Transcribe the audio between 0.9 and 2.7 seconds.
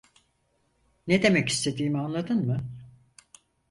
Ne demek istediğimi anladın mı?